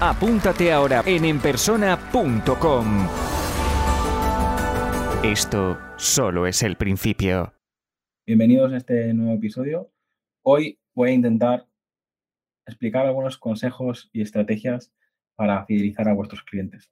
Apúntate 0.00 0.72
ahora 0.72 1.02
en 1.06 1.24
enpersona.com. 1.24 3.08
Esto 5.22 5.78
solo 5.96 6.46
es 6.48 6.64
el 6.64 6.76
principio. 6.76 7.54
Bienvenidos 8.26 8.72
a 8.72 8.78
este 8.78 9.14
nuevo 9.14 9.34
episodio. 9.34 9.92
Hoy 10.42 10.80
voy 10.94 11.10
a 11.10 11.12
intentar 11.14 11.68
explicar 12.66 13.06
algunos 13.06 13.38
consejos 13.38 14.10
y 14.12 14.22
estrategias 14.22 14.92
para 15.36 15.64
fidelizar 15.64 16.08
a 16.08 16.14
vuestros 16.14 16.42
clientes. 16.42 16.90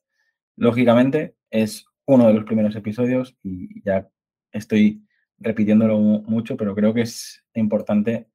Lógicamente, 0.56 1.34
es 1.50 1.86
uno 2.06 2.28
de 2.28 2.34
los 2.34 2.44
primeros 2.44 2.76
episodios 2.76 3.36
y 3.42 3.82
ya 3.84 4.08
estoy 4.52 5.04
repitiéndolo 5.38 5.98
mucho, 5.98 6.56
pero 6.56 6.74
creo 6.74 6.94
que 6.94 7.02
es 7.02 7.44
importante 7.54 8.28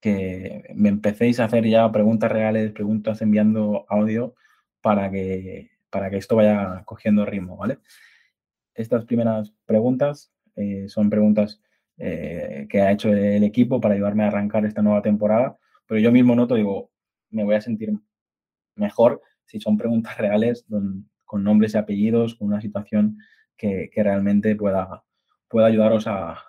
que 0.00 0.64
me 0.74 0.88
empecéis 0.88 1.40
a 1.40 1.44
hacer 1.44 1.66
ya 1.66 1.90
preguntas 1.92 2.32
reales, 2.32 2.72
preguntas 2.72 3.20
enviando 3.22 3.84
audio 3.88 4.34
para 4.80 5.10
que, 5.10 5.70
para 5.90 6.10
que 6.10 6.16
esto 6.16 6.36
vaya 6.36 6.82
cogiendo 6.86 7.26
ritmo, 7.26 7.56
¿vale? 7.56 7.78
Estas 8.74 9.04
primeras 9.04 9.52
preguntas 9.66 10.32
eh, 10.56 10.88
son 10.88 11.10
preguntas 11.10 11.60
eh, 11.98 12.66
que 12.70 12.80
ha 12.80 12.92
hecho 12.92 13.12
el 13.12 13.44
equipo 13.44 13.80
para 13.80 13.94
ayudarme 13.94 14.24
a 14.24 14.28
arrancar 14.28 14.64
esta 14.64 14.82
nueva 14.82 15.02
temporada, 15.02 15.58
pero 15.86 16.00
yo 16.00 16.10
mismo 16.10 16.34
noto, 16.34 16.54
digo, 16.54 16.90
me 17.30 17.44
voy 17.44 17.56
a 17.56 17.60
sentir 17.60 17.92
mejor 18.76 19.20
si 19.44 19.60
son 19.60 19.76
preguntas 19.76 20.16
reales 20.18 20.64
con 21.24 21.44
nombres 21.44 21.74
y 21.74 21.78
apellidos, 21.78 22.36
con 22.36 22.48
una 22.48 22.60
situación 22.60 23.18
que, 23.56 23.90
que 23.92 24.02
realmente 24.02 24.56
pueda, 24.56 25.04
pueda 25.48 25.66
ayudaros 25.66 26.06
a, 26.06 26.42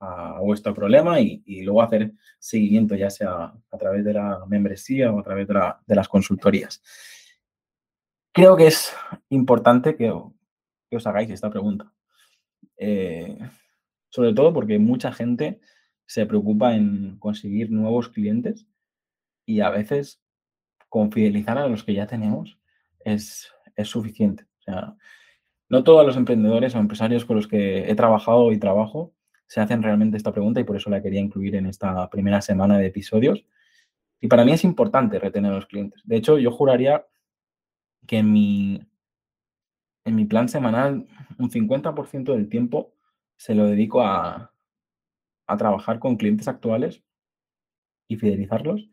a 0.00 0.38
vuestro 0.40 0.74
problema 0.74 1.20
y, 1.20 1.62
luego 1.62 1.82
hacer 1.82 2.12
seguimiento, 2.38 2.94
ya 2.94 3.10
sea 3.10 3.52
a 3.70 3.78
través 3.78 4.04
de 4.04 4.14
la 4.14 4.44
membresía 4.46 5.12
o 5.12 5.18
a 5.18 5.22
través 5.22 5.48
de, 5.48 5.94
las 5.94 6.08
consultorías. 6.08 6.82
Creo 8.32 8.56
que 8.56 8.68
es 8.68 8.94
importante 9.30 9.96
que, 9.96 10.10
os 10.10 11.06
hagáis 11.06 11.30
esta 11.30 11.50
pregunta. 11.50 11.92
Eh, 12.76 13.38
sobre 14.08 14.32
todo 14.32 14.52
porque 14.52 14.78
mucha 14.78 15.12
gente 15.12 15.60
se 16.06 16.24
preocupa 16.24 16.74
en 16.74 17.18
conseguir 17.18 17.70
nuevos 17.70 18.08
clientes 18.08 18.66
y 19.44 19.60
a 19.60 19.70
veces 19.70 20.22
con 20.88 21.12
fidelizar 21.12 21.58
a 21.58 21.68
los 21.68 21.84
que 21.84 21.92
ya 21.92 22.06
tenemos 22.06 22.58
es, 23.00 23.52
es 23.76 23.88
suficiente. 23.88 24.44
O 24.60 24.62
sea, 24.62 24.96
no 25.68 25.84
todos 25.84 26.06
los 26.06 26.16
emprendedores 26.16 26.74
o 26.74 26.78
empresarios 26.78 27.24
con 27.24 27.36
los 27.36 27.48
que 27.48 27.90
he 27.90 27.94
trabajado 27.94 28.52
y 28.52 28.58
trabajo 28.58 29.12
se 29.48 29.60
hacen 29.60 29.82
realmente 29.82 30.16
esta 30.16 30.32
pregunta 30.32 30.60
y 30.60 30.64
por 30.64 30.76
eso 30.76 30.90
la 30.90 31.02
quería 31.02 31.20
incluir 31.20 31.56
en 31.56 31.66
esta 31.66 32.08
primera 32.10 32.40
semana 32.42 32.78
de 32.78 32.86
episodios. 32.86 33.44
Y 34.20 34.28
para 34.28 34.44
mí 34.44 34.52
es 34.52 34.62
importante 34.62 35.18
retener 35.18 35.50
a 35.50 35.56
los 35.56 35.66
clientes. 35.66 36.02
De 36.04 36.16
hecho, 36.16 36.38
yo 36.38 36.52
juraría 36.52 37.06
que 38.06 38.18
en 38.18 38.30
mi, 38.30 38.86
en 40.04 40.14
mi 40.14 40.26
plan 40.26 40.48
semanal 40.48 41.06
un 41.38 41.50
50% 41.50 42.34
del 42.34 42.48
tiempo 42.48 42.94
se 43.36 43.54
lo 43.54 43.66
dedico 43.66 44.02
a, 44.02 44.52
a 45.46 45.56
trabajar 45.56 45.98
con 45.98 46.16
clientes 46.16 46.46
actuales 46.46 47.02
y 48.06 48.16
fidelizarlos. 48.16 48.90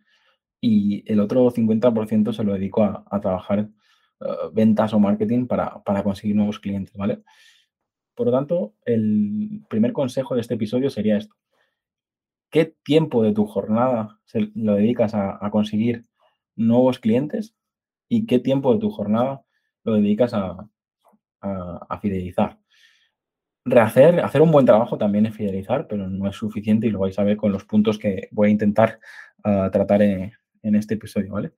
Y 0.62 1.04
el 1.12 1.20
otro 1.20 1.52
50% 1.52 2.32
se 2.32 2.44
lo 2.44 2.54
dedico 2.54 2.84
a, 2.84 3.04
a 3.12 3.20
trabajar 3.20 3.70
eh, 4.22 4.26
ventas 4.54 4.94
o 4.94 5.00
marketing 5.00 5.48
para, 5.48 5.84
para 5.84 6.02
conseguir 6.02 6.38
nuevos 6.38 6.60
clientes, 6.60 6.96
¿vale? 6.96 7.24
Por 8.16 8.28
lo 8.28 8.32
tanto, 8.32 8.74
el 8.86 9.64
primer 9.70 9.92
consejo 9.92 10.36
de 10.36 10.42
este 10.42 10.54
episodio 10.54 10.90
sería 10.90 11.18
esto. 11.18 11.36
¿Qué 12.50 12.74
tiempo 12.84 13.22
de 13.22 13.34
tu 13.34 13.46
jornada 13.46 14.20
lo 14.54 14.76
dedicas 14.76 15.14
a, 15.14 15.50
conseguir 15.52 16.06
nuevos 16.56 17.00
clientes 17.00 17.54
y 18.08 18.26
qué 18.26 18.40
tiempo 18.40 18.74
de 18.74 18.80
tu 18.80 18.90
jornada 18.90 19.44
lo 19.84 19.96
dedicas 19.96 20.34
a, 20.34 20.70
fidelizar? 22.02 22.58
Rehacer, 23.66 24.22
hacer 24.22 24.42
un 24.42 24.52
buen 24.52 24.66
trabajo 24.66 24.98
también 24.98 25.26
es 25.26 25.36
fidelizar, 25.36 25.88
pero 25.88 26.08
no 26.08 26.30
es 26.30 26.36
suficiente 26.36 26.88
y 26.88 26.92
lo 26.92 27.00
vais 27.00 27.20
a 27.20 27.24
ver 27.24 27.36
con 27.36 27.52
los 27.52 27.66
puntos 27.66 27.98
que 27.98 28.30
voy 28.32 28.48
a 28.48 28.52
intentar 28.52 29.00
ah, 29.44 29.70
tratar 29.72 30.02
en, 30.02 30.32
este 30.62 30.94
episodio, 30.94 31.34
¿vale? 31.34 31.52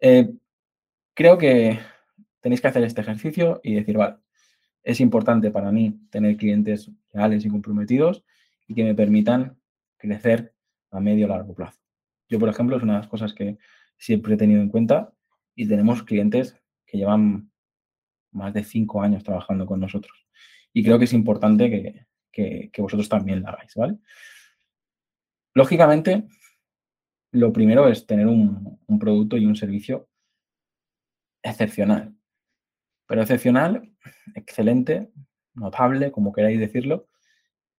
Eh, 0.00 0.30
creo 1.14 1.36
que 1.36 1.78
tenéis 2.40 2.60
que 2.60 2.68
hacer 2.68 2.82
este 2.84 3.02
ejercicio 3.02 3.60
y 3.62 3.74
decir, 3.74 3.96
vale, 3.96 4.16
es 4.82 5.00
importante 5.00 5.50
para 5.50 5.70
mí 5.72 6.00
tener 6.10 6.36
clientes 6.36 6.90
reales 7.12 7.44
y 7.44 7.48
comprometidos 7.48 8.24
y 8.66 8.74
que 8.74 8.84
me 8.84 8.94
permitan 8.94 9.58
crecer 9.96 10.54
a 10.90 11.00
medio 11.00 11.26
o 11.26 11.28
largo 11.28 11.54
plazo. 11.54 11.80
Yo, 12.28 12.38
por 12.38 12.48
ejemplo, 12.48 12.76
es 12.76 12.82
una 12.82 12.94
de 12.94 12.98
las 13.00 13.08
cosas 13.08 13.34
que 13.34 13.58
siempre 13.98 14.34
he 14.34 14.36
tenido 14.36 14.62
en 14.62 14.68
cuenta 14.68 15.12
y 15.54 15.66
tenemos 15.68 16.02
clientes 16.02 16.56
que 16.86 16.98
llevan 16.98 17.50
más 18.32 18.54
de 18.54 18.64
cinco 18.64 19.02
años 19.02 19.24
trabajando 19.24 19.66
con 19.66 19.80
nosotros. 19.80 20.26
Y 20.72 20.84
creo 20.84 20.98
que 20.98 21.04
es 21.04 21.12
importante 21.12 22.06
que, 22.32 22.70
vosotros 22.78 23.08
también 23.08 23.42
la 23.42 23.50
hagáis, 23.50 23.74
¿vale? 23.74 23.98
Lógicamente, 25.52 26.28
lo 27.32 27.52
primero 27.52 27.88
es 27.88 28.06
tener 28.06 28.26
un 28.28 28.98
producto 28.98 29.36
y 29.36 29.46
un 29.46 29.56
servicio 29.56 30.08
excepcional. 31.42 32.14
Pero 33.10 33.22
excepcional, 33.22 33.92
excelente, 34.36 35.10
notable, 35.54 36.12
como 36.12 36.32
queráis 36.32 36.60
decirlo, 36.60 37.08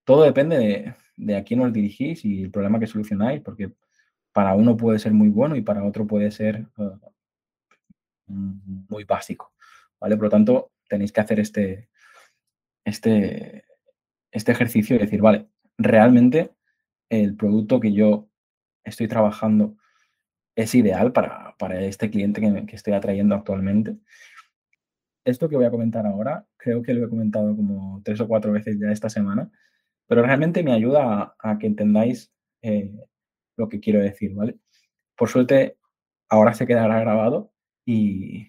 todo 0.04 0.24
depende 0.24 0.94
de, 1.16 1.36
a 1.38 1.44
quién 1.46 1.62
os 1.62 1.72
dirigís 1.72 2.26
y 2.26 2.44
el 2.44 2.52
problema 2.52 2.82
que 2.82 2.88
solucionáis, 2.88 3.40
porque 3.40 3.72
para 4.34 4.56
uno 4.56 4.76
puede 4.76 5.00
ser 5.00 5.14
muy 5.14 5.30
bueno 5.30 5.56
y 5.56 5.62
para 5.62 5.86
otro 5.86 6.06
puede 6.06 6.32
ser 6.32 6.68
eh, 6.78 6.90
muy 8.28 9.06
básico. 9.06 9.54
¿vale? 10.02 10.18
Por 10.18 10.26
lo 10.26 10.30
tanto, 10.32 10.74
tenéis 10.90 11.14
que 11.14 11.22
hacer 11.22 11.40
este, 11.40 11.88
este, 12.84 13.64
este 14.32 14.52
ejercicio 14.52 14.98
y 14.98 15.00
decir, 15.00 15.22
vale, 15.22 15.48
realmente 15.78 16.52
el 17.08 17.38
producto 17.38 17.80
que 17.80 17.94
yo 17.94 18.28
estoy 18.84 19.08
trabajando 19.08 19.78
es 20.58 20.76
ideal 20.76 21.14
para, 21.14 21.56
este 21.80 22.10
cliente 22.10 22.42
que 22.68 22.76
estoy 22.76 22.92
atrayendo 22.92 23.34
actualmente 23.34 23.96
esto 25.26 25.50
que 25.50 25.56
voy 25.56 25.66
a 25.66 25.72
comentar 25.72 26.06
ahora, 26.06 26.46
creo 26.58 26.82
que 26.82 26.94
lo 26.94 27.06
he 27.06 27.10
comentado 27.10 27.56
como 27.56 28.02
tres 28.04 28.20
o 28.22 28.28
cuatro 28.28 28.52
veces 28.52 28.78
ya 28.80 28.92
esta 28.92 29.10
semana, 29.10 29.52
pero 30.08 30.24
realmente 30.24 30.64
me 30.64 30.74
ayuda 30.74 31.36
a, 31.40 31.58
que 31.60 31.68
entendáis 31.68 32.34
eh, 32.62 32.94
lo 33.58 33.70
que 33.70 33.80
quiero 33.80 34.00
decir, 34.00 34.34
¿vale? 34.34 34.58
Por 35.16 35.30
suerte, 35.30 35.78
ahora 36.30 36.54
se 36.54 36.68
quedará 36.68 37.00
grabado 37.00 37.54
y, 37.86 38.48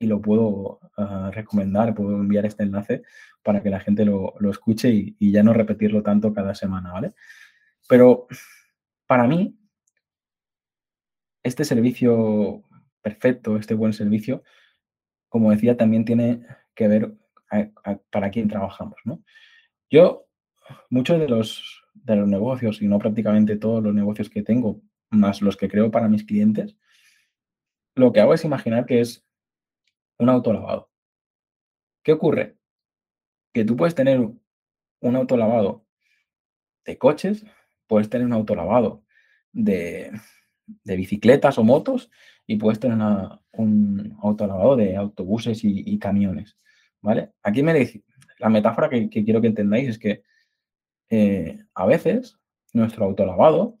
lo 0.00 0.22
puedo 0.22 0.80
ah, 0.96 1.30
recomendar, 1.34 1.94
puedo 1.94 2.20
enviar 2.20 2.46
este 2.46 2.62
enlace 2.62 3.02
para 3.42 3.62
que 3.62 3.70
la 3.70 3.80
gente 3.80 4.04
lo, 4.04 4.34
escuche 4.50 4.90
y, 4.90 5.16
y, 5.18 5.32
ya 5.32 5.42
no 5.42 5.52
repetirlo 5.52 6.02
tanto 6.02 6.32
cada 6.32 6.54
semana, 6.54 6.92
¿vale? 6.92 7.14
Pero 7.88 8.26
para 9.06 9.26
mí, 9.26 9.58
este 11.42 11.64
servicio 11.64 12.62
perfecto, 13.02 13.56
este 13.56 13.74
buen 13.74 13.92
servicio, 13.92 14.42
como 15.28 15.50
decía, 15.50 15.76
también 15.76 16.04
tiene 16.04 16.42
que 16.74 16.88
ver 16.88 17.14
para 18.10 18.30
quién 18.30 18.48
trabajamos, 18.48 18.98
¿no? 19.04 19.22
Yo, 19.90 20.26
muchos 20.90 21.18
de 21.18 21.28
los, 21.28 21.82
de 21.94 22.16
los 22.16 22.28
negocios, 22.28 22.82
y 22.82 22.88
no 22.88 22.98
prácticamente 22.98 23.56
todos 23.56 23.82
los 23.82 23.94
negocios 23.94 24.28
que 24.28 24.42
tengo, 24.42 24.80
más 25.10 25.40
los 25.40 25.56
que 25.56 25.68
creo 25.68 25.90
para 25.90 26.08
mis 26.08 26.24
clientes, 26.24 26.76
lo 27.94 28.12
que 28.12 28.20
hago 28.20 28.34
es 28.34 28.44
imaginar 28.44 28.86
que 28.86 29.00
es 29.00 29.24
un 30.18 30.28
autolavado. 30.28 30.90
¿Qué 32.02 32.12
ocurre? 32.12 32.56
Que 33.52 33.64
tú 33.64 33.76
puedes 33.76 33.94
tener 33.94 34.20
un 34.20 35.16
autolavado 35.16 35.86
de 36.84 36.98
coches, 36.98 37.44
puedes 37.86 38.08
tener 38.08 38.26
un 38.26 38.32
autolavado 38.32 39.04
de, 39.52 40.12
de 40.84 40.96
bicicletas 40.96 41.58
o 41.58 41.64
motos 41.64 42.10
y 42.48 42.56
puedes 42.56 42.80
tener 42.80 42.98
un 43.52 44.16
autolavado 44.22 44.74
de 44.74 44.96
autobuses 44.96 45.60
y, 45.62 45.98
camiones, 45.98 46.56
¿vale? 47.02 47.32
Aquí 47.42 47.62
me 47.62 48.02
la 48.38 48.48
metáfora 48.48 48.88
que, 48.88 49.10
quiero 49.10 49.42
que 49.42 49.48
entendáis 49.48 49.90
es 49.90 49.98
que 49.98 50.22
eh, 51.10 51.58
a 51.74 51.84
veces 51.84 52.38
nuestro 52.72 53.04
autolavado 53.04 53.76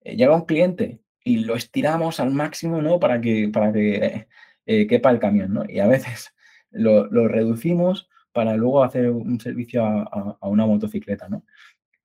eh, 0.00 0.16
llega 0.16 0.34
un 0.34 0.46
cliente 0.46 1.02
y 1.22 1.40
lo 1.40 1.54
estiramos 1.54 2.18
al 2.18 2.30
máximo, 2.30 2.80
¿no? 2.80 2.98
Para 2.98 3.20
que, 3.20 3.50
para 3.52 3.72
que 3.74 4.26
eh, 4.64 4.86
quepa 4.86 5.10
el 5.10 5.18
camión, 5.18 5.52
¿no? 5.52 5.64
Y 5.68 5.80
a 5.80 5.86
veces 5.86 6.34
lo, 6.70 7.28
reducimos 7.28 8.08
para 8.32 8.56
luego 8.56 8.84
hacer 8.84 9.10
un 9.10 9.38
servicio 9.38 9.84
a, 9.84 10.48
una 10.48 10.64
motocicleta, 10.64 11.28
¿no? 11.28 11.44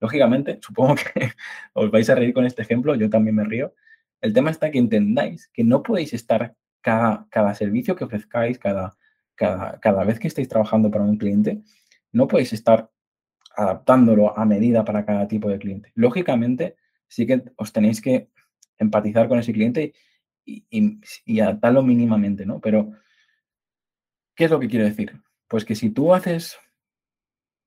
Lógicamente, 0.02 0.60
supongo 0.62 0.96
que 0.96 1.30
os 1.74 1.90
vais 1.92 2.10
a 2.10 2.16
reír 2.16 2.34
con 2.34 2.46
este 2.46 2.62
ejemplo, 2.62 2.94
yo 2.96 3.10
también 3.10 3.38
me 3.38 3.46
río. 3.46 3.74
El 4.24 4.32
tema 4.32 4.52
está 4.52 4.72
que 4.72 4.80
entendáis 4.80 5.50
que 5.54 5.66
no 5.66 5.84
podéis 5.84 6.14
estar 6.14 6.56
cada, 6.80 7.28
cada 7.30 7.54
servicio 7.56 7.94
que 7.98 8.06
ofrezcáis, 8.06 8.58
cada, 8.58 8.96
cada, 9.36 9.82
cada 9.82 10.06
vez 10.06 10.18
que 10.18 10.30
estéis 10.30 10.48
trabajando 10.48 10.90
para 10.90 11.04
un 11.04 11.18
cliente, 11.18 11.62
no 12.14 12.26
podéis 12.26 12.54
estar 12.54 12.90
adaptándolo 13.54 14.38
a 14.38 14.46
medida 14.46 14.86
para 14.86 15.06
cada 15.06 15.28
tipo 15.28 15.50
de 15.50 15.60
cliente. 15.60 15.92
Lógicamente, 15.94 16.78
sí 17.06 17.28
que 17.28 17.44
os 17.58 17.74
tenéis 17.74 18.00
que 18.00 18.30
empatizar 18.78 19.28
con 19.28 19.40
ese 19.40 19.52
cliente 19.52 19.94
y, 20.46 21.40
adaptarlo 21.42 21.84
mínimamente, 21.84 22.46
¿no? 22.46 22.62
Pero, 22.62 22.94
¿qué 24.36 24.46
es 24.46 24.52
lo 24.52 24.60
que 24.62 24.70
quiero 24.70 24.86
decir? 24.86 25.20
Pues 25.50 25.66
que 25.66 25.76
si 25.76 25.90
tú 25.90 26.14
haces 26.14 26.58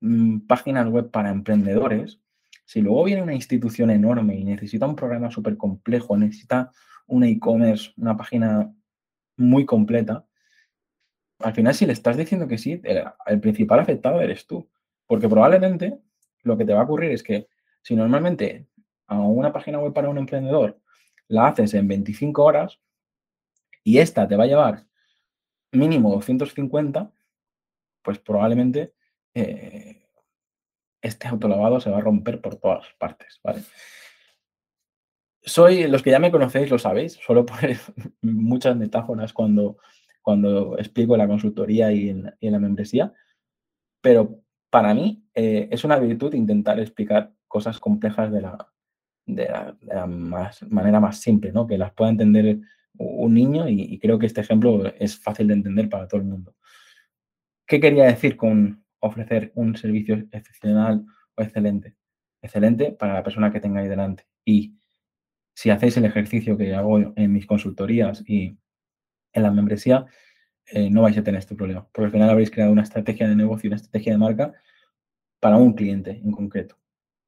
mm, 0.00 0.46
páginas 0.46 0.88
web 0.88 1.10
para 1.10 1.28
emprendedores, 1.28 2.18
si 2.66 2.82
luego 2.82 3.04
viene 3.04 3.22
una 3.22 3.32
institución 3.32 3.90
enorme 3.90 4.36
y 4.36 4.44
necesita 4.44 4.86
un 4.86 4.96
programa 4.96 5.30
súper 5.30 5.56
complejo, 5.56 6.16
necesita 6.18 6.70
un 7.06 7.24
e-commerce, 7.24 7.92
una 7.96 8.16
página 8.16 8.70
muy 9.36 9.64
completa, 9.64 10.26
al 11.38 11.54
final 11.54 11.74
si 11.74 11.86
le 11.86 11.92
estás 11.92 12.16
diciendo 12.16 12.48
que 12.48 12.58
sí, 12.58 12.80
el 13.26 13.40
principal 13.40 13.80
afectado 13.80 14.20
eres 14.20 14.46
tú. 14.46 14.68
Porque 15.06 15.28
probablemente 15.28 15.98
lo 16.42 16.56
que 16.56 16.64
te 16.64 16.72
va 16.72 16.80
a 16.80 16.84
ocurrir 16.84 17.12
es 17.12 17.22
que 17.22 17.48
si 17.82 17.94
normalmente 17.94 18.66
a 19.06 19.20
una 19.20 19.52
página 19.52 19.78
web 19.78 19.92
para 19.92 20.08
un 20.08 20.18
emprendedor 20.18 20.80
la 21.28 21.48
haces 21.48 21.74
en 21.74 21.86
25 21.86 22.42
horas 22.42 22.80
y 23.84 23.98
esta 23.98 24.26
te 24.26 24.36
va 24.36 24.44
a 24.44 24.48
llevar 24.48 24.86
mínimo 25.70 26.10
250, 26.12 27.12
pues 28.02 28.18
probablemente 28.18 28.94
eh, 29.34 30.05
este 31.00 31.28
autolavado 31.28 31.80
se 31.80 31.90
va 31.90 31.98
a 31.98 32.02
romper 32.02 32.40
por 32.40 32.56
todas 32.56 32.86
partes, 32.98 33.40
¿vale? 33.42 33.62
Soy, 35.42 35.86
los 35.86 36.02
que 36.02 36.10
ya 36.10 36.18
me 36.18 36.32
conocéis 36.32 36.70
lo 36.70 36.78
sabéis, 36.78 37.14
suelo 37.14 37.46
poner 37.46 37.78
muchas 38.22 38.76
metáforas 38.76 39.32
cuando, 39.32 39.78
cuando 40.22 40.76
explico 40.78 41.16
la 41.16 41.28
consultoría 41.28 41.92
y 41.92 42.08
en, 42.10 42.34
y 42.40 42.50
la 42.50 42.58
membresía, 42.58 43.12
pero 44.00 44.40
para 44.70 44.92
mí 44.94 45.24
eh, 45.34 45.68
es 45.70 45.84
una 45.84 45.98
virtud 45.98 46.34
intentar 46.34 46.80
explicar 46.80 47.32
cosas 47.46 47.78
complejas 47.78 48.32
de 48.32 48.40
la, 48.40 48.72
de 49.26 49.48
la, 49.82 50.06
manera 50.06 51.00
más 51.00 51.20
simple, 51.20 51.52
¿no? 51.52 51.66
que 51.66 51.78
las 51.78 51.92
pueda 51.92 52.10
entender 52.10 52.58
un 52.98 53.34
niño 53.34 53.68
y, 53.68 53.98
creo 53.98 54.18
que 54.18 54.26
este 54.26 54.40
ejemplo 54.40 54.86
es 54.98 55.18
fácil 55.18 55.48
de 55.48 55.54
entender 55.54 55.88
para 55.88 56.08
todo 56.08 56.20
el 56.20 56.26
mundo. 56.26 56.54
¿Qué 57.66 57.80
quería 57.80 58.04
decir 58.04 58.36
con 58.36 58.85
ofrecer 59.00 59.52
un 59.54 59.76
servicio 59.76 60.14
excepcional 60.32 61.04
o 61.36 61.42
excelente? 61.42 61.94
Excelente 62.42 62.92
para 62.92 63.14
la 63.14 63.22
persona 63.22 63.52
que 63.52 63.60
tengáis 63.60 63.88
delante. 63.88 64.26
Y 64.44 64.76
si 65.54 65.70
hacéis 65.70 65.96
el 65.96 66.04
ejercicio 66.04 66.56
que 66.56 66.74
hago 66.74 66.98
en 67.16 67.32
mis 67.32 67.46
consultorías 67.46 68.22
y 68.26 68.58
en 69.32 69.42
la 69.42 69.50
membresía, 69.50 70.06
eh, 70.66 70.90
no 70.90 71.02
vais 71.02 71.16
a 71.16 71.22
tener 71.22 71.38
este 71.38 71.54
problema, 71.54 71.86
porque 71.92 72.06
al 72.06 72.12
final 72.12 72.30
habréis 72.30 72.50
creado 72.50 72.72
una 72.72 72.82
estrategia 72.82 73.28
de 73.28 73.36
negocio, 73.36 73.68
una 73.68 73.76
estrategia 73.76 74.12
de 74.12 74.18
marca 74.18 74.52
para 75.40 75.56
un 75.56 75.74
cliente 75.74 76.10
en 76.10 76.32
concreto. 76.32 76.76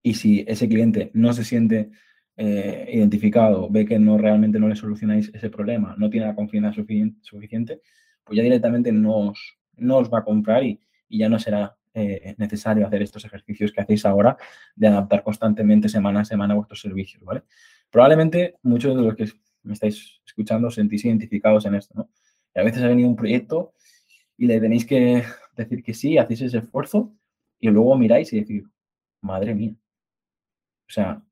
Y 0.03 0.15
si 0.15 0.45
ese 0.49 0.69
cliente 0.69 1.11
no 1.15 1.33
se 1.33 1.45
siente 1.45 1.91
eh, 2.37 2.91
identificado, 2.93 3.69
ve 3.71 3.85
que 3.87 3.99
no 3.99 4.19
realmente 4.19 4.59
no 4.59 4.69
le 4.69 4.77
solucionáis 4.77 5.31
ese 5.35 5.51
problema, 5.51 5.95
no 5.99 6.11
tiene 6.11 6.27
la 6.27 6.35
confianza 6.35 6.73
suficiente, 6.73 7.83
pues 8.25 8.37
ya 8.37 8.43
directamente 8.43 8.93
no 8.93 9.31
os, 9.31 9.59
no 9.77 9.99
os 9.99 10.13
va 10.13 10.19
a 10.21 10.25
comprar 10.25 10.65
y, 10.65 10.81
ya 11.09 11.29
no 11.29 11.39
será 11.39 11.77
eh, 11.95 12.35
necesario 12.39 12.87
hacer 12.87 13.03
estos 13.03 13.25
ejercicios 13.25 13.73
que 13.73 13.81
hacéis 13.81 14.05
ahora 14.05 14.37
de 14.77 14.89
adaptar 14.89 15.23
constantemente 15.23 15.89
semana 15.89 16.21
a 16.21 16.25
semana 16.25 16.55
vuestros 16.55 16.81
servicios, 16.81 17.23
¿vale? 17.25 17.43
Probablemente 17.91 18.57
muchos 18.63 18.97
de 18.97 19.03
los 19.03 19.15
que 19.15 19.33
me 19.63 19.73
estáis 19.73 20.21
escuchando 20.27 20.71
sentís 20.71 21.05
identificados 21.05 21.65
en 21.67 21.75
esto, 21.75 21.95
¿no? 21.97 22.11
a 22.55 22.63
veces 22.63 22.83
ha 22.83 22.89
venido 22.89 23.09
un 23.09 23.17
proyecto 23.17 23.73
y 24.37 24.47
le 24.47 24.61
tenéis 24.61 24.85
que 24.85 25.25
decir 25.57 25.83
que 25.83 25.95
sí, 25.95 26.19
hacéis 26.19 26.43
ese 26.43 26.59
esfuerzo 26.59 27.15
y 27.61 27.69
luego 27.69 27.97
miráis 27.97 28.33
y 28.33 28.41
decís, 28.41 28.65
madre 29.21 29.55
mía. 29.55 29.75
O 30.89 30.91
sea, 30.91 31.23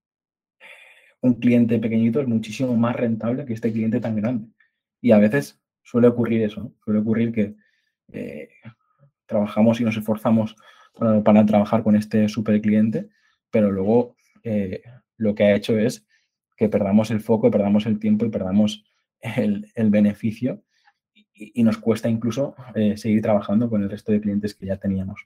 un 1.21 1.35
cliente 1.35 1.79
pequeñito 1.79 2.21
es 2.21 2.29
muchísimo 2.29 2.77
más 2.77 2.97
rentable 2.97 3.45
que 3.45 3.55
este 3.55 3.73
cliente 3.73 4.01
tan 4.01 4.17
grande. 4.17 4.49
Y 5.01 5.13
a 5.13 5.19
veces 5.19 5.61
suele 5.83 6.09
ocurrir 6.09 6.43
eso, 6.43 6.75
suele 6.85 7.01
ocurrir 7.01 7.33
que 7.33 7.55
eh, 8.13 8.49
trabajamos 9.27 9.81
y 9.81 9.85
nos 9.85 9.97
esforzamos 9.97 10.57
para, 11.23 11.47
trabajar 11.47 11.83
con 11.83 11.97
este 11.97 12.29
super 12.29 12.61
cliente, 12.61 13.09
pero 13.51 13.71
luego 13.71 14.17
eh, 14.43 14.83
lo 15.17 15.35
que 15.35 15.45
ha 15.45 15.55
hecho 15.55 15.79
es 15.79 16.07
que 16.57 16.69
perdamos 16.69 17.11
el 17.11 17.21
foco, 17.21 17.51
perdamos 17.51 17.87
el 17.87 17.99
tiempo 17.99 18.25
y 18.25 18.31
perdamos 18.31 18.85
el, 19.21 19.91
beneficio 19.91 20.63
y, 21.35 21.63
nos 21.63 21.79
cuesta 21.79 22.09
incluso 22.09 22.55
eh, 22.75 22.97
seguir 22.97 23.21
trabajando 23.23 23.69
con 23.69 23.83
el 23.83 23.91
resto 23.91 24.13
de 24.13 24.21
clientes 24.21 24.55
que 24.55 24.67
ya 24.67 24.79
teníamos. 24.79 25.23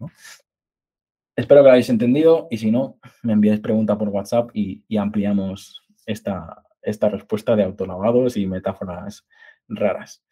Espero 1.37 1.61
que 1.61 1.69
lo 1.69 1.73
hayáis 1.73 1.91
entendido 1.91 2.49
y 2.51 2.59
si 2.59 2.71
no, 2.71 2.99
me 3.23 3.33
enviáis 3.33 3.61
pregunta 3.61 3.97
por 3.97 4.09
WhatsApp 4.09 4.51
y, 4.53 4.85
ampliamos 4.97 5.83
esta, 6.05 6.65
esta 6.83 7.09
respuesta 7.09 7.55
de 7.55 7.63
autolavados 7.63 8.37
y 8.37 8.47
metáforas 8.47 9.27
raras. 9.69 10.25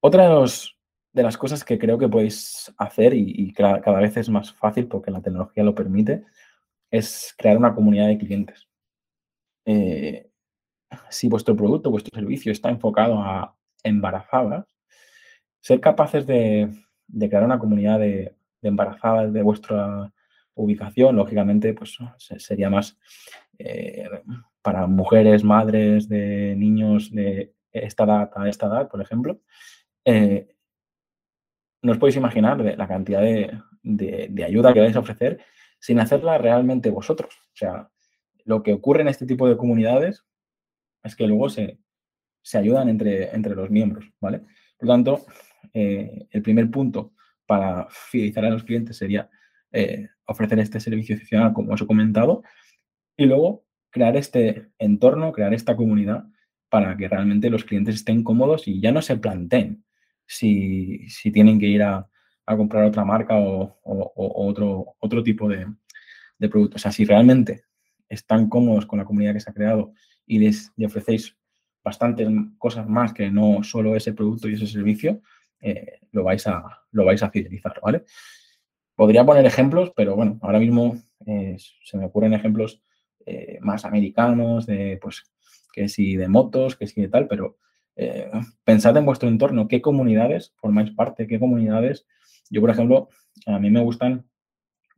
Otra 0.00 0.28
de, 0.28 0.76
las 1.22 1.38
cosas 1.38 1.64
que 1.64 1.78
creo 1.78 1.98
que 1.98 2.08
podéis 2.08 2.72
hacer 2.76 3.14
y, 3.14 3.52
cada, 3.52 4.00
vez 4.00 4.16
es 4.16 4.28
más 4.28 4.52
fácil 4.52 4.88
porque 4.88 5.10
la 5.10 5.22
tecnología 5.22 5.62
lo 5.62 5.74
permite 5.74 6.24
es 6.90 7.34
crear 7.38 7.56
una 7.56 7.74
comunidad 7.74 8.08
de 8.08 8.18
clientes. 8.18 8.68
Eh, 9.64 10.28
si 11.10 11.28
vuestro 11.28 11.56
producto, 11.56 11.90
vuestro 11.90 12.14
servicio 12.18 12.52
está 12.52 12.70
enfocado 12.70 13.20
a 13.20 13.56
embarazadas, 13.82 14.66
ser 15.60 15.80
capaces 15.80 16.26
de, 16.26 16.70
crear 17.18 17.44
una 17.44 17.58
comunidad 17.58 17.98
de, 17.98 18.34
embarazadas 18.62 19.32
de 19.32 19.42
vuestra 19.42 20.12
ubicación, 20.54 21.16
lógicamente, 21.16 21.74
pues 21.74 21.98
sería 22.38 22.70
más 22.70 22.98
eh, 23.58 24.08
para 24.62 24.86
mujeres, 24.86 25.44
madres 25.44 26.08
de 26.08 26.54
niños 26.56 27.10
de 27.10 27.54
esta 27.72 28.04
edad 28.04 28.30
a 28.34 28.48
esta 28.48 28.66
edad, 28.66 28.88
por 28.88 29.00
ejemplo. 29.00 29.40
Eh, 30.04 30.53
no 31.84 31.92
os 31.92 31.98
podéis 31.98 32.16
imaginar 32.16 32.58
la 32.58 32.88
cantidad 32.88 33.20
de, 33.20 34.44
ayuda 34.44 34.72
que 34.72 34.80
vais 34.80 34.96
a 34.96 35.00
ofrecer 35.00 35.38
sin 35.78 36.00
hacerla 36.00 36.38
realmente 36.38 36.90
vosotros. 36.90 37.34
O 37.52 37.56
sea, 37.56 37.90
lo 38.46 38.62
que 38.62 38.72
ocurre 38.72 39.02
en 39.02 39.08
este 39.08 39.26
tipo 39.26 39.46
de 39.46 39.58
comunidades 39.58 40.24
es 41.02 41.14
que 41.14 41.26
luego 41.26 41.50
se, 41.50 41.78
se 42.42 42.56
ayudan 42.56 42.88
entre, 42.88 43.34
entre 43.34 43.54
los 43.54 43.68
miembros, 43.70 44.10
¿vale? 44.18 44.40
Por 44.78 44.88
lo 44.88 44.94
tanto, 44.94 45.26
eh, 45.74 46.26
el 46.30 46.40
primer 46.40 46.70
punto 46.70 47.12
para 47.44 47.86
fidelizar 47.90 48.46
a 48.46 48.50
los 48.50 48.64
clientes 48.64 48.96
sería 48.96 49.28
eh, 49.70 50.08
ofrecer 50.26 50.58
este 50.60 50.80
servicio 50.80 51.14
excepcional, 51.14 51.52
como 51.52 51.74
os 51.74 51.82
he 51.82 51.86
comentado, 51.86 52.42
y 53.14 53.26
luego 53.26 53.66
crear 53.90 54.16
este 54.16 54.70
entorno, 54.78 55.32
crear 55.32 55.52
esta 55.52 55.76
comunidad 55.76 56.24
para 56.70 56.96
que 56.96 57.08
realmente 57.08 57.50
los 57.50 57.64
clientes 57.64 57.96
estén 57.96 58.24
cómodos 58.24 58.66
y 58.66 58.80
ya 58.80 58.90
no 58.90 59.02
se 59.02 59.18
planteen 59.18 59.84
si, 60.26 61.06
tienen 61.32 61.58
que 61.58 61.66
ir 61.66 61.82
a, 61.82 62.08
comprar 62.46 62.84
otra 62.84 63.04
marca 63.04 63.36
o, 63.38 63.80
otro, 63.84 64.96
otro 64.98 65.22
tipo 65.22 65.48
de, 65.48 65.66
de 66.38 66.48
productos. 66.48 66.80
O 66.80 66.82
sea, 66.82 66.92
si 66.92 67.04
realmente 67.04 67.64
están 68.08 68.48
cómodos 68.48 68.86
con 68.86 68.98
la 68.98 69.04
comunidad 69.04 69.34
que 69.34 69.40
se 69.40 69.50
ha 69.50 69.54
creado 69.54 69.92
y 70.26 70.38
les 70.38 70.72
ofrecéis 70.84 71.36
bastantes 71.82 72.28
cosas 72.58 72.88
más 72.88 73.12
que 73.12 73.30
no 73.30 73.62
solo 73.62 73.94
ese 73.94 74.14
producto 74.14 74.48
y 74.48 74.54
ese 74.54 74.66
servicio, 74.66 75.20
eh, 75.60 76.00
lo, 76.12 76.24
vais 76.24 76.46
a, 76.46 76.62
lo 76.92 77.04
vais 77.04 77.22
a 77.22 77.30
fidelizar, 77.30 77.78
¿vale? 77.82 78.04
Podría 78.94 79.24
poner 79.24 79.44
ejemplos, 79.44 79.92
pero 79.94 80.16
bueno, 80.16 80.38
ahora 80.42 80.58
mismo 80.58 80.96
eh, 81.26 81.56
se 81.84 81.96
me 81.98 82.06
ocurren 82.06 82.32
ejemplos 82.32 82.82
eh, 83.26 83.58
más 83.60 83.84
americanos, 83.84 84.66
de 84.66 84.98
pues 85.00 85.30
que 85.72 85.88
si 85.88 86.16
de 86.16 86.28
motos, 86.28 86.76
que 86.76 86.86
si 86.86 87.00
de 87.00 87.08
tal, 87.08 87.26
pero 87.26 87.58
pensad 88.64 88.96
en 88.96 89.06
vuestro 89.06 89.28
entorno, 89.28 89.68
qué 89.68 89.80
comunidades 89.80 90.52
formáis 90.56 90.90
parte, 90.90 91.26
qué 91.26 91.38
comunidades. 91.38 92.06
Yo, 92.50 92.60
por 92.60 92.70
ejemplo, 92.70 93.08
a 93.46 93.58
mí 93.58 93.70
me 93.70 93.80
gustan 93.80 94.26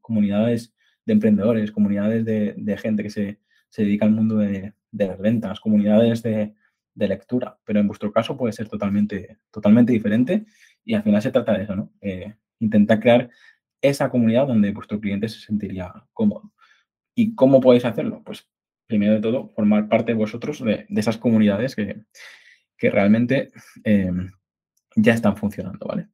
comunidades 0.01 0.75
de 1.05 1.13
emprendedores, 1.13 1.73
comunidades 1.73 2.25
de, 2.25 2.79
gente 2.79 3.03
que 3.03 3.11
se, 3.11 3.39
dedica 3.77 4.07
al 4.07 4.13
mundo 4.13 4.39
de 4.39 4.73
las 4.93 5.19
ventas, 5.19 5.61
comunidades 5.61 6.23
de, 6.23 6.55
de 6.97 7.09
lectura, 7.09 7.59
pero 7.65 7.79
en 7.79 7.87
vuestro 7.87 8.11
caso 8.11 8.37
puede 8.37 8.53
ser 8.53 8.69
totalmente, 8.69 9.39
totalmente 9.51 9.93
diferente 9.93 10.47
y 10.85 10.95
al 10.95 11.03
final 11.03 11.23
se 11.23 11.31
trata 11.31 11.53
de 11.53 11.65
eso, 11.65 11.77
¿no? 11.77 11.93
Eh, 12.01 12.35
intentar 12.59 12.99
crear 13.01 13.31
esa 13.83 14.09
comunidad 14.09 14.47
donde 14.47 14.73
vuestro 14.73 14.99
cliente 14.99 15.29
se 15.29 15.41
sentiría 15.41 15.93
cómodo. 16.15 16.53
¿Y 17.15 17.35
cómo 17.35 17.61
podéis 17.61 17.85
hacerlo? 17.85 18.23
Pues 18.25 18.49
primero 18.87 19.13
de 19.13 19.21
todo, 19.21 19.51
formar 19.51 19.89
parte 19.89 20.15
vosotros 20.15 20.65
de, 20.65 20.87
esas 20.89 21.19
comunidades 21.19 21.77
que, 21.77 22.03
realmente 22.79 23.51
eh, 23.85 24.11
ya 24.97 25.15
están 25.15 25.37
funcionando, 25.37 25.87
¿vale? 25.87 26.09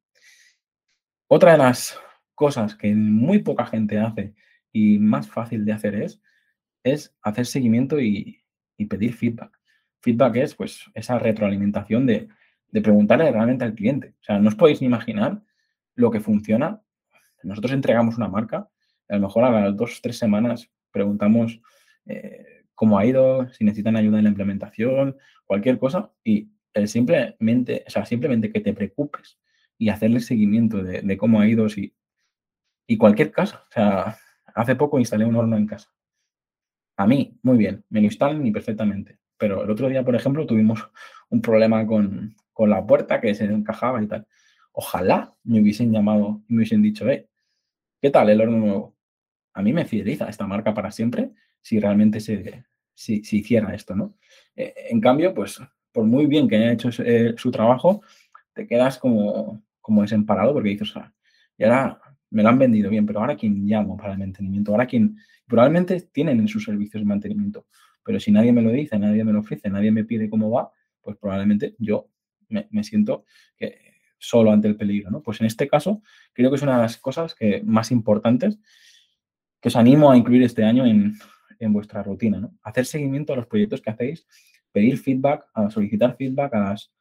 Otra 1.28 1.52
de 1.52 1.58
las 1.58 1.98
cosas 2.34 2.74
que 2.74 2.94
muy 2.94 3.38
poca 3.38 3.66
gente 3.66 3.98
hace 3.98 4.34
y 4.72 4.98
más 4.98 5.28
fácil 5.28 5.64
de 5.64 5.72
hacer 5.72 5.94
es, 5.94 6.20
es 6.82 7.16
hacer 7.22 7.46
seguimiento 7.46 8.00
y, 8.00 8.38
pedir 8.88 9.14
feedback. 9.14 9.60
Feedback 10.00 10.36
es 10.36 10.54
pues 10.56 10.90
esa 10.92 11.18
retroalimentación 11.18 12.04
de, 12.04 12.28
preguntarle 12.82 13.30
realmente 13.30 13.64
al 13.64 13.74
cliente. 13.74 14.14
O 14.20 14.24
sea, 14.24 14.38
no 14.38 14.48
os 14.48 14.56
podéis 14.56 14.80
ni 14.80 14.88
imaginar 14.88 15.40
lo 15.94 16.10
que 16.10 16.20
funciona. 16.20 16.82
Nosotros 17.44 17.72
entregamos 17.72 18.16
una 18.16 18.28
marca, 18.28 18.68
a 19.08 19.14
lo 19.14 19.20
mejor 19.20 19.44
a 19.44 19.50
las 19.50 19.76
dos, 19.76 20.00
tres 20.02 20.18
semanas 20.18 20.68
preguntamos 20.90 21.60
eh, 22.06 22.64
cómo 22.74 22.98
ha 22.98 23.06
ido, 23.06 23.48
si 23.52 23.64
necesitan 23.64 23.96
ayuda 23.96 24.18
en 24.18 24.24
la 24.24 24.30
implementación, 24.30 25.16
cualquier 25.46 25.78
cosa, 25.78 26.12
y 26.24 26.50
simplemente, 26.86 27.84
o 27.86 27.90
sea, 27.90 28.04
simplemente 28.04 28.50
que 28.50 28.60
te 28.60 28.72
preocupes 28.72 29.38
y 29.78 29.88
hacerle 29.88 30.20
seguimiento 30.20 30.82
de, 30.82 31.16
cómo 31.16 31.40
ha 31.40 31.48
ido, 31.48 31.68
si, 31.68 31.94
y 32.86 32.96
cualquier 32.96 33.32
cosa. 33.32 33.64
O 33.68 33.72
sea, 33.72 34.18
hace 34.54 34.76
poco 34.76 34.98
instalé 34.98 35.24
un 35.24 35.36
horno 35.36 35.56
en 35.56 35.66
casa. 35.66 35.90
A 36.96 37.06
mí, 37.06 37.38
muy 37.42 37.58
bien, 37.58 37.84
me 37.88 38.00
lo 38.00 38.06
instalan 38.06 38.46
y 38.46 38.52
perfectamente. 38.52 39.18
Pero 39.36 39.64
el 39.64 39.70
otro 39.70 39.88
día, 39.88 40.04
por 40.04 40.14
ejemplo, 40.14 40.46
tuvimos 40.46 40.88
un 41.30 41.42
problema 41.42 41.86
con, 41.86 42.36
con 42.52 42.70
la 42.70 42.86
puerta 42.86 43.20
que 43.20 43.34
se 43.34 43.44
encajaba 43.44 44.02
y 44.02 44.06
tal. 44.06 44.26
Ojalá 44.72 45.34
me 45.44 45.60
hubiesen 45.60 45.92
llamado 45.92 46.42
y 46.48 46.52
me 46.52 46.58
hubiesen 46.58 46.82
dicho, 46.82 47.08
eh, 47.08 47.28
¿qué 48.00 48.10
tal 48.10 48.30
el 48.30 48.40
horno 48.40 48.58
nuevo? 48.58 48.96
A 49.54 49.62
mí 49.62 49.72
me 49.72 49.84
fideliza 49.84 50.28
esta 50.28 50.46
marca 50.46 50.72
para 50.74 50.90
siempre 50.90 51.30
si 51.60 51.78
realmente 51.78 52.20
se, 52.20 52.64
si, 52.94 53.20
hiciera 53.20 53.74
esto, 53.74 53.94
¿no? 53.94 54.14
Eh, 54.56 54.74
en 54.90 55.00
cambio, 55.00 55.34
pues 55.34 55.60
por 55.92 56.04
muy 56.04 56.26
bien 56.26 56.48
que 56.48 56.56
haya 56.56 56.72
hecho 56.72 56.90
eh, 57.04 57.34
su 57.36 57.50
trabajo, 57.50 58.02
te 58.54 58.66
quedas 58.66 58.98
como, 58.98 59.62
como 59.80 60.02
desemparado 60.02 60.52
porque 60.52 60.70
dices, 60.70 60.90
sea, 60.90 61.12
y 61.56 61.64
ahora 61.64 62.00
me 62.30 62.42
lo 62.42 62.48
han 62.48 62.58
vendido 62.58 62.90
bien, 62.90 63.06
pero 63.06 63.20
ahora 63.20 63.36
quién 63.36 63.66
llamo 63.66 63.96
para 63.96 64.12
el 64.12 64.18
mantenimiento, 64.18 64.72
ahora 64.72 64.86
quién, 64.86 65.16
probablemente 65.46 66.00
tienen 66.12 66.40
en 66.40 66.48
sus 66.48 66.64
servicios 66.64 67.02
de 67.02 67.06
mantenimiento, 67.06 67.66
pero 68.02 68.18
si 68.18 68.32
nadie 68.32 68.52
me 68.52 68.62
lo 68.62 68.70
dice, 68.70 68.98
nadie 68.98 69.24
me 69.24 69.32
lo 69.32 69.40
ofrece, 69.40 69.68
nadie 69.68 69.92
me 69.92 70.04
pide 70.04 70.30
cómo 70.30 70.50
va, 70.50 70.70
pues 71.00 71.16
probablemente 71.18 71.74
yo 71.78 72.08
me, 72.48 72.84
siento 72.84 73.24
solo 74.18 74.52
ante 74.52 74.68
el 74.68 74.76
peligro, 74.76 75.10
¿no? 75.10 75.20
Pues 75.20 75.40
en 75.40 75.46
este 75.46 75.66
caso 75.68 76.02
creo 76.32 76.48
que 76.50 76.56
es 76.56 76.62
una 76.62 76.76
de 76.76 76.82
las 76.82 76.96
cosas 76.96 77.34
que, 77.34 77.62
más 77.64 77.90
importantes 77.90 78.58
que 79.60 79.68
os 79.68 79.76
animo 79.76 80.10
a 80.10 80.16
incluir 80.16 80.42
este 80.42 80.64
año 80.64 80.86
en, 80.86 81.14
en 81.58 81.72
vuestra 81.72 82.02
rutina, 82.02 82.38
¿no? 82.40 82.54
Hacer 82.62 82.86
seguimiento 82.86 83.32
a 83.32 83.36
los 83.36 83.46
proyectos 83.46 83.80
que 83.80 83.90
hacéis, 83.90 84.26
pedir 84.72 84.98
feedback, 84.98 85.44
solicitar 85.70 86.16
feedback 86.16 86.54
a 86.54 86.60
las, 86.60 86.92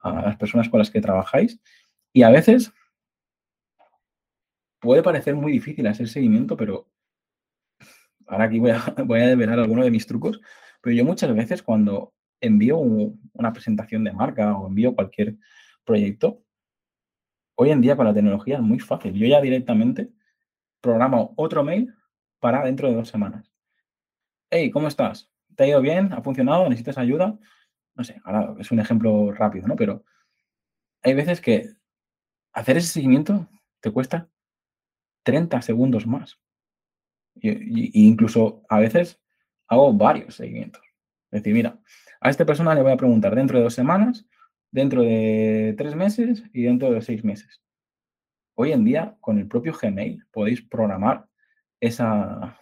a 0.00 0.22
las 0.22 0.36
personas 0.36 0.68
con 0.68 0.78
las 0.78 0.90
que 0.90 1.00
trabajáis 1.00 1.60
y 2.12 2.22
a 2.22 2.30
veces 2.30 2.72
puede 4.80 5.02
parecer 5.02 5.34
muy 5.34 5.52
difícil 5.52 5.86
hacer 5.86 6.08
seguimiento, 6.08 6.56
pero 6.56 6.88
ahora 8.26 8.44
aquí 8.44 8.58
voy 8.58 8.70
a, 8.70 8.78
voy 9.04 9.20
a 9.20 9.28
develar 9.28 9.58
alguno 9.58 9.84
de 9.84 9.90
mis 9.90 10.06
trucos, 10.06 10.40
pero 10.80 10.94
yo 10.94 11.04
muchas 11.04 11.34
veces 11.34 11.62
cuando 11.62 12.14
envío 12.40 12.78
una 12.78 13.52
presentación 13.52 14.04
de 14.04 14.12
marca 14.12 14.56
o 14.56 14.66
envío 14.66 14.94
cualquier 14.94 15.36
proyecto, 15.84 16.42
hoy 17.54 17.70
en 17.70 17.80
día 17.80 17.96
con 17.96 18.06
la 18.06 18.14
tecnología 18.14 18.56
es 18.56 18.62
muy 18.62 18.78
fácil. 18.78 19.12
Yo 19.12 19.26
ya 19.26 19.42
directamente 19.42 20.08
programo 20.80 21.34
otro 21.36 21.62
mail 21.62 21.94
para 22.38 22.64
dentro 22.64 22.88
de 22.88 22.94
dos 22.94 23.08
semanas 23.08 23.50
hey, 24.50 24.70
¿cómo 24.70 24.88
estás? 24.88 25.29
¿Te 25.60 25.64
ha 25.64 25.68
ido 25.68 25.82
bien? 25.82 26.10
¿Ha 26.14 26.22
funcionado? 26.22 26.66
¿Necesitas 26.70 26.96
ayuda? 26.96 27.38
No 27.94 28.02
sé, 28.02 28.18
ahora 28.24 28.54
es 28.58 28.70
un 28.70 28.80
ejemplo 28.80 29.30
rápido, 29.30 29.68
¿no? 29.68 29.76
Pero 29.76 30.06
hay 31.02 31.12
veces 31.12 31.42
que 31.42 31.68
hacer 32.54 32.78
ese 32.78 32.88
seguimiento 32.88 33.46
te 33.80 33.90
cuesta 33.90 34.30
30 35.22 35.60
segundos 35.60 36.06
más. 36.06 36.40
Y, 37.34 38.08
incluso 38.08 38.62
a 38.70 38.78
veces 38.78 39.20
hago 39.68 39.92
varios 39.92 40.36
seguimientos. 40.36 40.82
Es 41.30 41.42
decir, 41.42 41.52
mira, 41.52 41.78
a 42.22 42.30
esta 42.30 42.46
persona 42.46 42.74
le 42.74 42.80
voy 42.80 42.92
a 42.92 42.96
preguntar 42.96 43.34
dentro 43.34 43.58
de 43.58 43.64
dos 43.64 43.74
semanas, 43.74 44.26
dentro 44.70 45.02
de 45.02 45.74
tres 45.76 45.94
meses 45.94 46.42
y 46.54 46.62
dentro 46.62 46.90
de 46.90 47.02
seis 47.02 47.22
meses. 47.22 47.60
Hoy 48.54 48.72
en 48.72 48.82
día, 48.82 49.14
con 49.20 49.38
el 49.38 49.46
propio 49.46 49.74
Gmail, 49.78 50.24
podéis 50.30 50.62
programar 50.62 51.26
esa, 51.80 52.58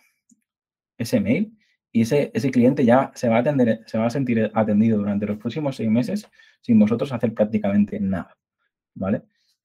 ese 0.98 1.20
mail 1.20 1.57
y 1.92 2.02
ese, 2.02 2.30
ese 2.34 2.50
cliente 2.50 2.84
ya 2.84 3.10
se 3.14 3.28
va, 3.28 3.36
a 3.36 3.40
atender, 3.40 3.82
se 3.86 3.98
va 3.98 4.06
a 4.06 4.10
sentir 4.10 4.50
atendido 4.54 4.98
durante 4.98 5.26
los 5.26 5.38
próximos 5.38 5.76
seis 5.76 5.90
meses 5.90 6.28
sin 6.60 6.78
vosotros 6.78 7.12
hacer 7.12 7.32
prácticamente 7.32 7.98
nada, 7.98 8.36
¿vale? 8.94 9.22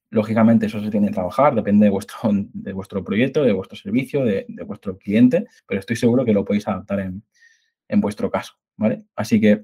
Lógicamente 0.10 0.68
eso 0.68 0.80
se 0.80 0.92
tiene 0.92 1.08
que 1.08 1.14
trabajar, 1.14 1.56
depende 1.56 1.86
de 1.86 1.90
vuestro, 1.90 2.18
de 2.32 2.74
vuestro 2.74 3.04
proyecto, 3.04 3.44
de 3.44 3.52
vuestro 3.52 3.78
servicio, 3.78 4.24
de, 4.24 4.46
vuestro 4.66 4.98
cliente, 4.98 5.48
pero 5.68 5.80
estoy 5.80 5.96
seguro 5.96 6.24
que 6.24 6.34
lo 6.34 6.46
podéis 6.46 6.68
adaptar 6.68 7.00
en, 7.00 8.02
vuestro 8.02 8.30
caso, 8.32 8.54
¿vale? 8.78 9.06
Así 9.16 9.40
que 9.42 9.64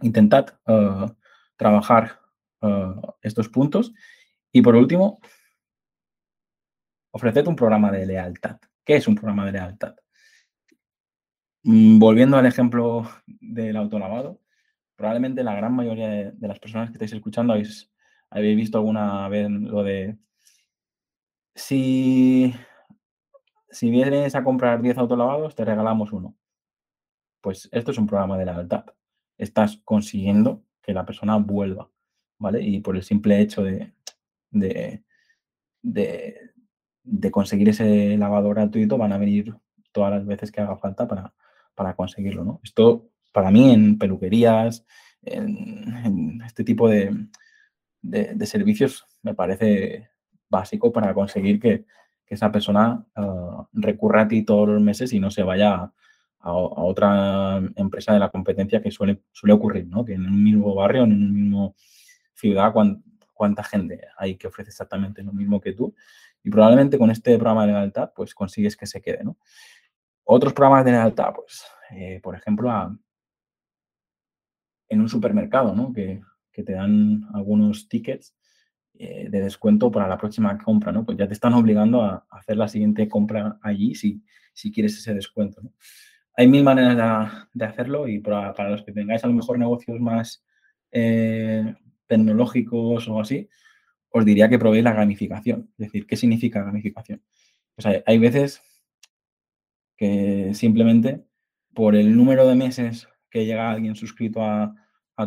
intentad 0.00 0.46
uh, 0.66 1.06
trabajar 1.56 2.20
uh, 2.60 3.12
estos 3.22 3.48
puntos. 3.48 3.92
Y 4.52 4.62
por 4.62 4.76
último, 4.76 5.18
ofreced 7.10 7.46
un 7.46 7.56
programa 7.56 7.90
de 7.90 8.06
lealtad. 8.06 8.58
¿Qué 8.84 8.96
es 8.96 9.08
un 9.08 9.14
programa 9.14 9.46
de 9.46 9.52
lealtad? 9.52 9.94
Mm, 11.64 11.98
volviendo 11.98 12.36
al 12.36 12.46
ejemplo 12.46 13.08
del 13.26 13.76
autolavado, 13.76 14.40
probablemente 14.96 15.42
la 15.42 15.54
gran 15.54 15.74
mayoría 15.74 16.08
de, 16.32 16.48
las 16.48 16.58
personas 16.60 16.90
que 16.90 16.94
estáis 16.94 17.12
escuchando 17.14 17.54
habéis, 17.54 17.90
habéis 18.30 18.56
visto 18.56 18.78
alguna 18.78 19.28
vez 19.28 19.50
lo 19.50 19.82
de 19.82 20.18
si, 21.54 22.54
si 23.70 23.90
vienes 23.90 24.34
a 24.34 24.44
comprar 24.44 24.82
10 24.82 24.98
autolavados, 24.98 25.54
te 25.54 25.64
regalamos 25.64 26.12
uno. 26.12 26.36
Pues 27.40 27.68
esto 27.72 27.90
es 27.92 27.98
un 27.98 28.06
programa 28.06 28.38
de 28.38 28.46
lealtad. 28.46 28.86
Estás 29.38 29.78
consiguiendo 29.84 30.64
que 30.82 30.94
la 30.94 31.06
persona 31.06 31.36
vuelva, 31.36 31.90
¿vale? 32.38 32.62
Y 32.62 32.80
por 32.80 32.96
el 32.96 33.02
simple 33.02 33.40
hecho 33.40 33.62
de, 33.62 33.94
de, 34.50 35.02
de 35.82 37.30
conseguir 37.30 37.68
ese 37.70 38.16
lavado 38.18 38.50
gratuito 38.50 38.98
van 38.98 39.12
a 39.12 39.18
venir 39.18 39.54
todas 39.92 40.12
las 40.12 40.26
veces 40.26 40.52
que 40.52 40.60
haga 40.60 40.76
falta 40.76 41.06
para, 41.08 41.34
para 41.74 41.94
conseguirlo. 41.94 42.44
¿no? 42.44 42.60
Esto, 42.62 43.10
para 43.32 43.50
mí, 43.50 43.72
en 43.72 43.98
peluquerías, 43.98 44.84
en, 45.22 46.42
este 46.42 46.64
tipo 46.64 46.88
de, 46.88 47.28
servicios, 48.44 49.06
me 49.22 49.34
parece 49.34 50.10
básico 50.48 50.92
para 50.92 51.14
conseguir 51.14 51.60
que, 51.60 51.84
esa 52.26 52.50
persona 52.50 53.06
ah, 53.14 53.68
recurra 53.72 54.22
a 54.22 54.28
ti 54.28 54.42
todos 54.42 54.68
los 54.68 54.82
meses 54.82 55.12
y 55.12 55.20
no 55.20 55.30
se 55.30 55.44
vaya 55.44 55.92
a, 56.40 56.52
otra 56.52 57.62
empresa 57.76 58.12
de 58.12 58.18
la 58.18 58.30
competencia 58.30 58.82
que 58.82 58.90
suele, 58.90 59.22
suele 59.30 59.52
ocurrir, 59.52 59.86
¿no? 59.86 60.04
Que 60.04 60.14
en 60.14 60.26
un 60.26 60.42
mismo 60.42 60.74
barrio, 60.74 61.04
en 61.04 61.12
un 61.12 61.32
mismo 61.32 61.76
ciudad, 62.34 62.72
cuánta 63.32 63.62
gente 63.62 64.00
hay 64.16 64.36
que 64.36 64.48
ofrece 64.48 64.70
exactamente 64.70 65.22
lo 65.22 65.32
mismo 65.32 65.60
que 65.60 65.74
tú. 65.74 65.94
Y 66.42 66.50
probablemente 66.50 66.98
con 66.98 67.10
este 67.10 67.36
programa 67.36 67.66
de 67.66 67.72
lealtad, 67.72 68.10
pues 68.14 68.34
consigues 68.34 68.76
que 68.76 68.86
se 68.86 69.00
quede, 69.00 69.22
¿no? 69.24 69.36
Otros 70.24 70.54
programas 70.54 70.84
de 70.84 70.92
lealtad, 70.92 71.34
pues, 71.34 71.64
eh, 71.90 72.18
por 72.22 72.34
ejemplo, 72.34 72.70
en 74.88 75.00
un 75.00 75.08
supermercado, 75.08 75.74
¿no? 75.74 75.92
Que, 75.92 76.22
te 76.52 76.72
dan 76.72 77.24
algunos 77.34 77.88
tickets 77.88 78.36
eh, 78.94 79.26
de 79.28 79.40
descuento 79.40 79.90
para 79.90 80.06
la 80.06 80.16
próxima 80.16 80.56
compra, 80.56 80.92
¿no? 80.92 81.04
Pues 81.04 81.18
ya 81.18 81.26
te 81.26 81.32
están 81.32 81.52
obligando 81.52 82.00
a, 82.00 82.24
hacer 82.30 82.56
la 82.56 82.68
siguiente 82.68 83.08
compra 83.08 83.58
allí 83.60 83.96
si, 83.96 84.22
si 84.52 84.70
quieres 84.70 84.96
ese 84.96 85.14
descuento. 85.14 85.60
Hay 86.36 86.46
mil 86.46 86.62
maneras 86.62 87.48
de, 87.52 87.64
hacerlo 87.64 88.06
y 88.06 88.20
para, 88.20 88.54
los 88.70 88.84
que 88.84 88.92
tengáis 88.92 89.24
a 89.24 89.26
lo 89.26 89.32
mejor 89.32 89.58
negocios 89.58 89.98
más 89.98 90.44
eh, 90.92 91.74
tecnológicos 92.06 93.08
o 93.08 93.20
así, 93.20 93.48
os 94.10 94.24
diría 94.24 94.48
que 94.48 94.60
probéis 94.60 94.84
la 94.84 94.92
gamificación. 94.92 95.70
Es 95.72 95.86
decir, 95.86 96.06
¿qué 96.06 96.16
significa 96.16 96.62
gamificación? 96.62 97.20
Pues 97.74 98.02
hay 98.06 98.18
veces 98.18 98.62
que 99.96 100.52
simplemente 100.54 101.24
por 101.74 101.96
el 101.96 102.16
número 102.16 102.46
de 102.46 102.54
meses 102.54 103.08
que 103.30 103.44
llega 103.44 103.70
alguien 103.70 103.96
suscrito 103.96 104.42
a, 104.42 104.74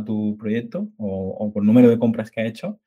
tu 0.06 0.38
proyecto 0.38 0.90
o, 0.98 1.52
por 1.54 1.64
el 1.64 1.68
número 1.68 1.90
de 1.90 1.98
compras 1.98 2.30
que 2.30 2.42
ha 2.42 2.46
hecho, 2.46 2.80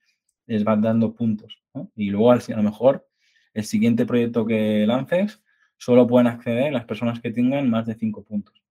les 0.47 0.65
vas 0.65 0.81
dando 0.83 1.15
puntos. 1.15 1.63
Y 1.95 2.11
luego, 2.11 2.33
a 2.33 2.37
lo 2.37 2.63
mejor, 2.63 3.07
el 3.55 3.65
siguiente 3.65 4.05
proyecto 4.05 4.45
que 4.45 4.87
lances, 4.87 5.43
solo 5.79 6.07
pueden 6.07 6.27
acceder 6.27 6.73
las 6.73 6.85
personas 6.85 7.21
que 7.21 7.31
tengan 7.31 7.71
más 7.71 7.87
de 7.87 7.95
cinco 7.95 8.23
puntos. 8.23 8.63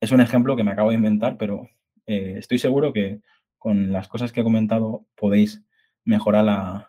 Es 0.00 0.12
un 0.12 0.20
ejemplo 0.20 0.56
que 0.56 0.62
me 0.62 0.70
acabo 0.70 0.90
de 0.90 0.96
inventar, 0.96 1.36
pero 1.36 1.68
eh, 2.06 2.34
estoy 2.38 2.58
seguro 2.58 2.92
que 2.92 3.20
con 3.58 3.92
las 3.92 4.06
cosas 4.08 4.32
que 4.32 4.40
he 4.40 4.44
comentado 4.44 5.06
podéis 5.16 5.62
mejorar 6.04 6.44
la, 6.44 6.88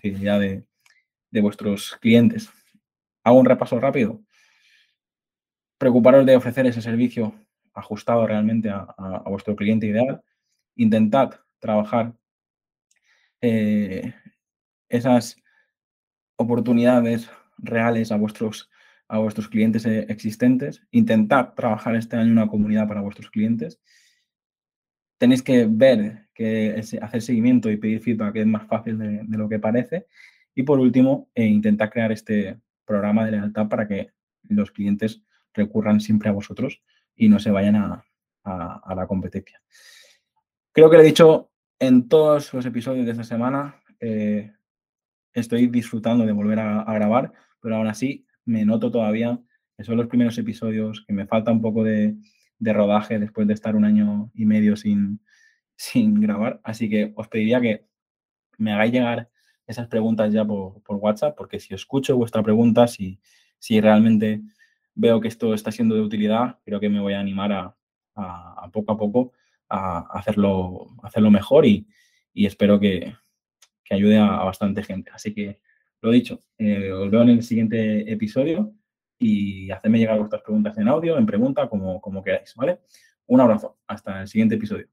fidelidad 0.00 0.40
de, 0.40 0.64
de 1.30 1.40
vuestros 1.40 1.96
clientes. 2.00 2.50
Hago 3.22 3.38
un 3.38 3.46
repaso 3.46 3.80
rápido 3.80 4.22
preocuparos 5.78 6.24
de 6.26 6.36
ofrecer 6.36 6.66
ese 6.66 6.82
servicio 6.82 7.34
ajustado 7.74 8.26
realmente 8.26 8.70
a, 8.70 9.22
vuestro 9.26 9.56
cliente 9.56 9.86
ideal. 9.86 10.22
Intentad 10.76 11.34
trabajar 11.58 12.14
eh, 13.40 14.14
esas 14.88 15.36
oportunidades 16.36 17.30
reales 17.58 18.12
a 18.12 18.16
vuestros, 18.16 18.70
a 19.08 19.18
vuestros 19.18 19.48
clientes 19.48 19.86
eh, 19.86 20.06
existentes, 20.08 20.82
intentar 20.90 21.54
trabajar 21.54 21.96
este 21.96 22.16
año 22.16 22.32
una 22.32 22.48
comunidad 22.48 22.88
para 22.88 23.00
vuestros 23.00 23.30
clientes. 23.30 23.80
Tenéis 25.18 25.42
que 25.42 25.66
ver 25.68 26.28
que 26.34 26.82
hacer 27.00 27.22
seguimiento 27.22 27.70
y 27.70 27.76
pedir 27.76 28.00
feedback 28.00 28.36
es 28.36 28.46
más 28.46 28.66
fácil 28.66 28.98
de, 28.98 29.38
lo 29.38 29.48
que 29.48 29.60
parece. 29.60 30.06
Y 30.54 30.64
por 30.64 30.80
último, 30.80 31.30
eh, 31.34 31.46
intentar 31.46 31.90
crear 31.90 32.12
este 32.12 32.58
programa 32.84 33.24
de 33.24 33.32
lealtad 33.32 33.68
para 33.68 33.86
que 33.86 34.10
los 34.42 34.70
clientes 34.70 35.22
recurran 35.54 36.00
siempre 36.00 36.28
a 36.28 36.32
vosotros 36.32 36.82
y 37.16 37.28
no 37.28 37.38
se 37.38 37.50
vayan 37.50 37.76
a, 37.76 38.04
la 38.44 39.06
competencia. 39.06 39.62
Creo 40.72 40.90
que 40.90 40.96
lo 40.96 41.02
he 41.02 41.06
dicho 41.06 41.50
en 41.78 42.08
todos 42.08 42.52
los 42.52 42.66
episodios 42.66 43.06
de 43.06 43.12
esta 43.12 43.24
semana. 43.24 43.80
Eh, 44.00 44.52
estoy 45.32 45.68
disfrutando 45.68 46.26
de 46.26 46.32
volver 46.32 46.58
a, 46.58 46.84
grabar, 46.92 47.32
pero 47.60 47.76
aún 47.76 47.86
así 47.86 48.26
me 48.44 48.66
noto 48.66 48.90
todavía 48.90 49.40
que 49.76 49.84
son 49.84 49.96
los 49.96 50.06
primeros 50.06 50.38
episodios, 50.38 51.04
que 51.06 51.12
me 51.12 51.26
falta 51.26 51.50
un 51.50 51.60
poco 51.60 51.82
de, 51.82 52.16
rodaje 52.60 53.18
después 53.18 53.46
de 53.46 53.54
estar 53.54 53.76
un 53.76 53.84
año 53.84 54.30
y 54.34 54.46
medio 54.46 54.76
sin, 54.76 55.20
sin 55.76 56.20
grabar. 56.20 56.60
Así 56.62 56.88
que 56.88 57.12
os 57.16 57.28
pediría 57.28 57.60
que 57.60 57.86
me 58.58 58.72
hagáis 58.72 58.92
llegar 58.92 59.30
esas 59.66 59.88
preguntas 59.88 60.32
ya 60.32 60.44
por, 60.44 60.82
WhatsApp, 60.86 61.36
porque 61.36 61.58
si 61.58 61.74
escucho 61.74 62.16
vuestra 62.16 62.42
pregunta, 62.42 62.86
si, 62.86 63.20
si 63.58 63.80
realmente 63.80 64.42
veo 64.94 65.20
que 65.20 65.28
esto 65.28 65.54
está 65.54 65.72
siendo 65.72 65.94
de 65.94 66.00
utilidad, 66.00 66.58
creo 66.64 66.80
que 66.80 66.88
me 66.88 67.00
voy 67.00 67.14
a 67.14 67.20
animar 67.20 67.52
a, 67.52 68.70
poco 68.72 68.92
a 68.92 68.96
poco 68.96 69.32
a 69.68 70.18
hacerlo, 70.18 70.96
hacerlo 71.02 71.30
mejor 71.30 71.66
y, 71.66 71.86
espero 72.34 72.78
que, 72.78 73.14
ayude 73.90 74.18
a, 74.18 74.28
bastante 74.44 74.82
gente. 74.82 75.10
Así 75.12 75.34
que, 75.34 75.60
lo 76.00 76.10
dicho, 76.10 76.40
eh, 76.58 76.92
os 76.92 77.10
veo 77.10 77.22
en 77.22 77.30
el 77.30 77.42
siguiente 77.42 78.10
episodio 78.12 78.72
y 79.18 79.70
hacedme 79.70 79.98
llegar 79.98 80.18
vuestras 80.18 80.42
preguntas 80.42 80.76
en 80.78 80.88
audio, 80.88 81.16
en 81.16 81.26
pregunta, 81.26 81.68
como, 81.68 82.00
como 82.00 82.22
queráis, 82.22 82.52
¿vale? 82.56 82.80
Un 83.26 83.40
abrazo, 83.40 83.78
hasta 83.86 84.22
el 84.22 84.28
siguiente 84.28 84.56
episodio. 84.56 84.88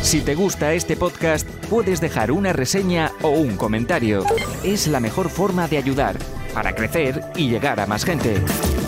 Si 0.00 0.24
te 0.24 0.34
gusta 0.34 0.74
este 0.74 0.96
podcast, 0.96 1.48
puedes 1.66 2.00
dejar 2.00 2.30
una 2.30 2.52
reseña 2.52 3.10
o 3.22 3.30
un 3.30 3.56
comentario. 3.56 4.22
Es 4.64 4.86
la 4.86 5.00
mejor 5.00 5.28
forma 5.28 5.66
de 5.66 5.76
ayudar 5.76 6.16
para 6.54 6.74
crecer 6.74 7.20
y 7.36 7.48
llegar 7.48 7.80
a 7.80 7.86
más 7.86 8.04
gente. 8.04 8.42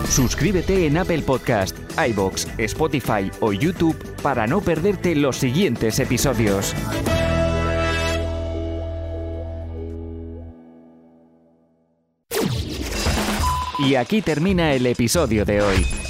Suscríbete 0.09 0.87
en 0.87 0.99
Apple 0.99 1.23
Podcast, 1.23 1.77
iBox, 2.09 2.47
Spotify 2.59 3.31
o 3.41 3.53
YouTube 3.53 3.97
para 4.23 4.47
no 4.47 4.61
perderte 4.61 5.15
los 5.15 5.37
siguientes 5.37 5.99
episodios. 5.99 6.75
Y 13.79 13.95
aquí 13.95 14.21
termina 14.21 14.75
el 14.75 14.87
episodio 14.87 15.45
de 15.45 15.63
hoy. 15.63 16.00